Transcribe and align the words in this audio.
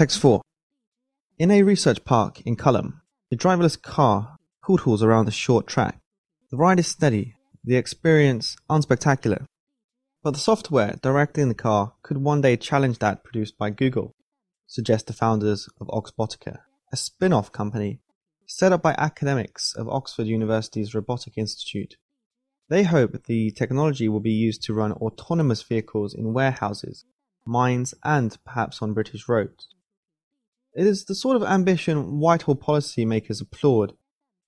Text 0.00 0.18
4. 0.20 0.40
In 1.38 1.50
a 1.50 1.62
research 1.62 2.06
park 2.06 2.40
in 2.46 2.56
Culham, 2.56 3.02
a 3.30 3.36
driverless 3.36 3.76
car 3.76 4.38
pootles 4.64 5.02
around 5.02 5.28
a 5.28 5.30
short 5.30 5.66
track. 5.66 5.98
The 6.50 6.56
ride 6.56 6.78
is 6.78 6.86
steady, 6.86 7.34
the 7.62 7.76
experience 7.76 8.56
unspectacular. 8.70 9.44
But 10.22 10.30
the 10.30 10.40
software 10.40 10.96
directly 11.02 11.42
in 11.42 11.50
the 11.50 11.54
car 11.54 11.92
could 12.02 12.16
one 12.16 12.40
day 12.40 12.56
challenge 12.56 12.98
that 13.00 13.22
produced 13.22 13.58
by 13.58 13.68
Google, 13.68 14.14
suggest 14.66 15.06
the 15.06 15.12
founders 15.12 15.68
of 15.78 15.88
Oxbotica, 15.88 16.60
a 16.90 16.96
spin 16.96 17.34
off 17.34 17.52
company 17.52 18.00
set 18.46 18.72
up 18.72 18.80
by 18.80 18.94
academics 18.96 19.74
of 19.74 19.86
Oxford 19.86 20.26
University's 20.26 20.94
Robotic 20.94 21.36
Institute. 21.36 21.98
They 22.70 22.84
hope 22.84 23.24
the 23.24 23.50
technology 23.50 24.08
will 24.08 24.20
be 24.20 24.30
used 24.30 24.62
to 24.62 24.72
run 24.72 24.92
autonomous 24.92 25.62
vehicles 25.62 26.14
in 26.14 26.32
warehouses, 26.32 27.04
mines, 27.44 27.92
and 28.02 28.38
perhaps 28.46 28.80
on 28.80 28.94
British 28.94 29.28
roads. 29.28 29.68
It 30.74 30.86
is 30.86 31.04
the 31.04 31.14
sort 31.14 31.36
of 31.36 31.42
ambition 31.42 32.18
Whitehall 32.20 32.56
policymakers 32.56 33.40
applaud. 33.42 33.94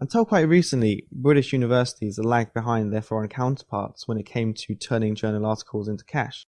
Until 0.00 0.24
quite 0.24 0.48
recently, 0.48 1.06
British 1.10 1.52
universities 1.52 2.18
lagged 2.18 2.54
behind 2.54 2.92
their 2.92 3.02
foreign 3.02 3.28
counterparts 3.28 4.06
when 4.06 4.18
it 4.18 4.26
came 4.26 4.54
to 4.54 4.74
turning 4.74 5.14
journal 5.14 5.46
articles 5.46 5.88
into 5.88 6.04
cash. 6.04 6.46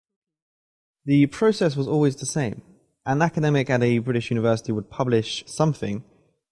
The 1.05 1.27
process 1.27 1.75
was 1.75 1.88
always 1.88 2.16
the 2.16 2.25
same. 2.25 2.61
An 3.05 3.22
academic 3.22 3.70
at 3.70 3.84
a 3.84 3.99
British 3.99 4.30
university 4.30 4.72
would 4.72 4.89
publish 4.89 5.44
something 5.48 6.03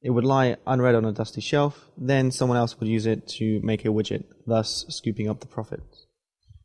it 0.06 0.12
would 0.12 0.23
lie 0.23 0.56
unread 0.68 0.94
on 0.94 1.04
a 1.04 1.12
dusty 1.12 1.42
shelf, 1.42 1.90
then 1.98 2.30
someone 2.30 2.59
else 2.59 2.80
would 2.80 2.88
use 2.88 3.08
it 3.08 3.28
to 3.40 3.59
make 3.64 3.86
a 3.86 3.88
widget, 3.88 4.23
thus 4.45 4.86
scooping 4.88 5.28
up 5.28 5.40
the 5.40 5.48
profits. 5.48 6.06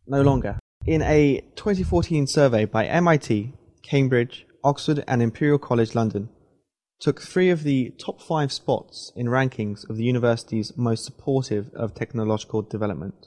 No 0.06 0.20
longer. 0.20 0.58
In 0.84 1.00
a 1.00 1.40
2014 1.56 2.26
survey 2.26 2.66
by 2.66 2.84
MIT, 2.84 3.54
Cambridge, 3.82 4.46
Oxford, 4.62 5.04
and 5.08 5.22
Imperial 5.22 5.58
College 5.58 5.94
London, 5.94 6.28
took 7.00 7.20
three 7.20 7.48
of 7.48 7.62
the 7.62 7.90
top 7.98 8.20
five 8.20 8.52
spots 8.52 9.10
in 9.16 9.26
rankings 9.26 9.88
of 9.88 9.96
the 9.96 10.04
universities 10.04 10.76
most 10.76 11.04
supportive 11.04 11.70
of 11.74 11.94
technological 11.94 12.60
development. 12.60 13.26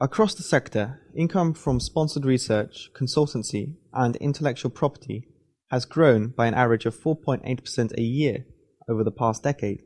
Across 0.00 0.34
the 0.34 0.42
sector, 0.42 1.00
income 1.16 1.54
from 1.54 1.80
sponsored 1.80 2.24
research, 2.24 2.90
consultancy, 2.94 3.76
and 3.94 4.16
intellectual 4.16 4.70
property 4.70 5.28
has 5.70 5.84
grown 5.84 6.28
by 6.28 6.46
an 6.46 6.54
average 6.54 6.84
of 6.84 6.96
4.8% 6.96 7.96
a 7.96 8.02
year 8.02 8.44
over 8.88 9.02
the 9.02 9.10
past 9.10 9.42
decade. 9.42 9.82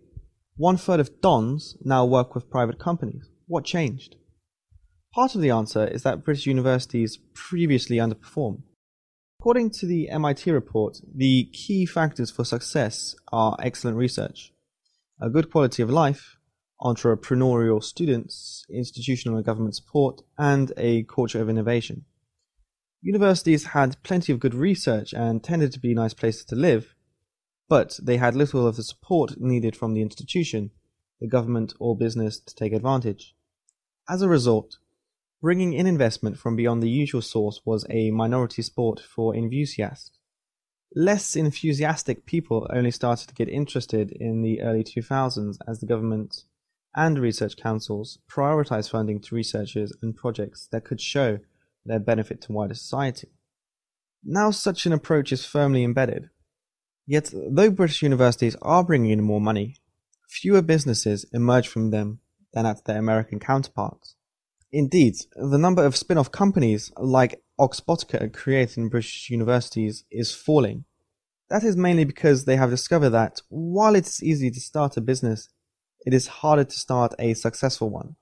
One 0.56 0.77
third 0.77 1.00
of 1.00 1.20
dons 1.20 1.77
now 1.84 2.05
work 2.05 2.34
with 2.34 2.50
private 2.50 2.78
companies. 2.78 3.28
What 3.47 3.64
changed? 3.64 4.16
Part 5.14 5.34
of 5.34 5.41
the 5.41 5.50
answer 5.50 5.87
is 5.87 6.03
that 6.03 6.25
British 6.25 6.47
universities 6.47 7.19
previously 7.34 7.97
underperformed. 7.97 8.62
According 9.41 9.70
to 9.70 9.86
the 9.86 10.10
MIT 10.10 10.50
report, 10.50 11.00
the 11.14 11.44
key 11.44 11.86
factors 11.86 12.30
for 12.30 12.44
success 12.44 13.16
are 13.33 13.56
excellent 13.62 13.97
research, 13.97 14.52
a 15.19 15.30
good 15.30 15.50
quality 15.50 15.82
of 15.82 15.88
life, 15.88 16.36
entrepreneurial 16.82 17.82
students, 17.82 18.66
institutional 18.69 19.38
and 19.38 19.47
government 19.47 19.77
support, 19.77 20.20
and 20.36 20.74
a 20.77 21.05
culture 21.05 21.41
of 21.41 21.48
innovation. 21.48 22.05
Universities 23.00 23.69
had 23.69 24.02
plenty 24.02 24.30
of 24.30 24.41
good 24.41 24.52
research 24.52 25.14
and 25.14 25.42
tended 25.42 25.72
to 25.72 25.80
be 25.80 25.94
nice 25.94 26.12
places 26.12 26.44
to 26.44 26.54
live, 26.54 26.94
but 27.66 27.98
they 28.02 28.19
had 28.19 28.36
little 28.36 28.66
of 28.66 28.77
the 28.77 28.82
support 28.82 29.41
needed 29.41 29.75
from 29.75 29.94
the 29.94 30.02
institution, 30.02 30.70
the 31.19 31.27
government, 31.27 31.72
or 31.80 31.97
business 31.97 32.38
to 32.41 32.54
take 32.54 32.75
advantage. 32.75 33.34
As 34.06 34.20
a 34.20 34.28
result, 34.28 34.77
bringing 35.42 35.72
in 35.72 35.86
investment 35.86 36.38
from 36.38 36.56
beyond 36.56 36.83
the 36.83 36.91
usual 36.91 37.22
source 37.22 37.60
was 37.64 37.86
a 37.88 38.10
minority 38.10 38.62
sport 38.62 39.00
for 39.00 39.34
enthusiasts. 39.34 40.12
Less 40.94 41.36
enthusiastic 41.36 42.27
people 42.27 42.66
only 42.70 42.91
started 42.91 43.28
to 43.28 43.34
get 43.34 43.48
interested 43.48 44.10
in 44.10 44.42
the 44.42 44.60
early 44.60 44.82
2000s 44.82 45.56
as 45.66 45.80
the 45.80 45.86
government 45.86 46.44
and 46.94 47.19
research 47.19 47.56
councils 47.56 48.19
prioritized 48.28 48.91
funding 48.91 49.20
to 49.20 49.34
researchers 49.34 49.92
and 50.03 50.16
projects 50.16 50.69
that 50.72 50.84
could 50.84 51.00
show 51.00 51.38
their 51.84 52.00
benefit 52.00 52.41
to 52.42 52.53
wider 52.53 52.75
society. 52.75 53.28
Now 54.25 54.50
such 54.50 54.84
an 54.84 54.92
approach 54.92 55.32
is 55.32 55.47
firmly 55.47 55.84
embedded. 55.84 56.28
Yet, 57.06 57.32
though 57.32 57.70
British 57.70 58.03
universities 58.03 58.56
are 58.60 58.84
bringing 58.84 59.10
in 59.10 59.22
more 59.22 59.41
money, 59.41 59.76
fewer 60.28 60.62
businesses 60.62 61.25
emerge 61.32 61.69
from 61.69 61.91
them 61.91 62.20
than 62.53 62.66
at 62.66 62.84
their 62.84 62.98
American 62.98 63.38
counterparts. 63.38 64.16
Indeed, 64.72 65.16
the 65.34 65.58
number 65.58 65.84
of 65.84 65.97
spin 65.97 66.19
off 66.19 66.31
companies 66.31 66.92
like 66.97 67.42
Oxbotica 67.58 68.32
created 68.32 68.78
in 68.78 68.88
British 68.88 69.28
universities 69.28 70.04
is 70.10 70.32
falling. 70.34 70.84
That 71.48 71.64
is 71.64 71.76
mainly 71.76 72.04
because 72.04 72.44
they 72.44 72.56
have 72.56 72.70
discovered 72.70 73.10
that 73.10 73.42
while 73.48 73.97
it 73.97 74.06
is 74.06 74.22
easy 74.22 74.50
to 74.50 74.60
start 74.60 74.97
a 74.97 75.00
business, 75.00 75.48
it 76.06 76.14
is 76.14 76.28
harder 76.28 76.64
to 76.64 76.76
start 76.76 77.14
a 77.19 77.34
successful 77.34 77.91
one. 77.91 78.14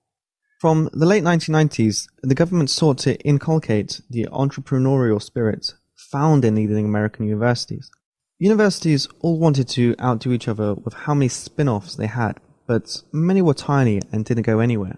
From 0.58 0.88
the 0.92 1.06
late 1.06 1.22
1990s, 1.22 2.08
the 2.22 2.34
government 2.34 2.70
sought 2.70 2.98
to 2.98 3.18
inculcate 3.20 4.00
the 4.08 4.26
entrepreneurial 4.32 5.22
spirit 5.22 5.74
found 5.94 6.44
in 6.44 6.54
leading 6.54 6.86
American 6.86 7.26
universities. 7.26 7.90
Universities 8.38 9.06
all 9.20 9.38
wanted 9.38 9.68
to 9.68 9.94
outdo 10.00 10.32
each 10.32 10.48
other 10.48 10.74
with 10.74 10.94
how 10.94 11.12
many 11.12 11.28
spin-offs 11.28 11.96
they 11.96 12.06
had, 12.06 12.40
but 12.66 13.02
many 13.12 13.42
were 13.42 13.54
tiny 13.54 14.00
and 14.10 14.24
didn't 14.24 14.46
go 14.46 14.60
anywhere. 14.60 14.96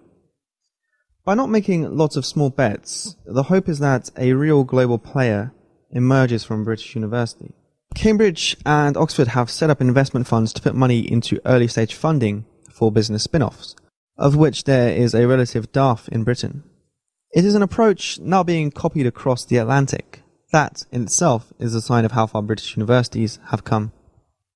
By 1.31 1.37
not 1.37 1.49
making 1.49 1.97
lots 1.97 2.17
of 2.17 2.27
small 2.27 2.51
bets, 2.51 3.15
the 3.25 3.45
hope 3.45 3.69
is 3.69 3.79
that 3.79 4.11
a 4.19 4.33
real 4.33 4.65
global 4.65 4.99
player 4.99 5.53
emerges 5.93 6.43
from 6.43 6.65
British 6.65 6.97
University. 6.97 7.55
Cambridge 7.95 8.57
and 8.67 8.97
Oxford 8.97 9.29
have 9.29 9.49
set 9.49 9.71
up 9.71 9.81
investment 9.81 10.27
funds 10.27 10.53
to 10.53 10.61
put 10.61 10.75
money 10.75 10.99
into 10.99 11.41
early 11.47 11.69
stage 11.69 11.95
funding 11.95 12.47
for 12.73 12.91
business 12.91 13.23
spin-offs, 13.23 13.77
of 14.19 14.35
which 14.35 14.65
there 14.65 14.93
is 14.93 15.15
a 15.15 15.29
relative 15.29 15.71
dearth 15.71 16.09
in 16.11 16.25
Britain. 16.25 16.65
It 17.31 17.45
is 17.45 17.55
an 17.55 17.63
approach 17.63 18.19
now 18.19 18.43
being 18.43 18.73
copied 18.73 19.07
across 19.07 19.45
the 19.45 19.59
Atlantic. 19.59 20.25
That, 20.51 20.85
in 20.91 21.05
itself, 21.05 21.53
is 21.61 21.77
a 21.77 21.81
sign 21.81 22.05
of 22.05 22.11
how 22.11 22.27
far 22.27 22.43
British 22.43 22.77
universities 22.77 23.39
have 23.51 23.63
come. 23.63 23.93